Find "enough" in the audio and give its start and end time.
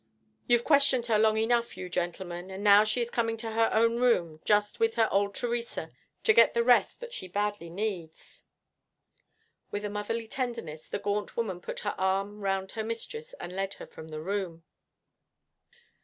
1.37-1.77